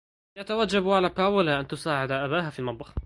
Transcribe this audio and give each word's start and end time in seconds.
يتوجب 0.37 0.89
على 0.89 1.09
باولا 1.09 1.59
أن 1.59 1.67
تساعدَ 1.67 2.11
أباها 2.11 2.49
في 2.49 2.59
المطبخ. 2.59 2.93